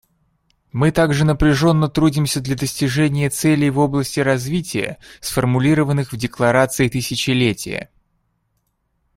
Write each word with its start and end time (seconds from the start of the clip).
Мы 0.71 0.91
также 0.91 1.25
напряженно 1.25 1.87
трудимся 1.87 2.41
для 2.41 2.55
достижения 2.55 3.29
целей 3.29 3.69
в 3.69 3.77
области 3.77 4.19
развития, 4.19 4.97
сформулированных 5.19 6.11
в 6.11 6.17
Декларации 6.17 6.89
тысячелетия. 6.89 7.91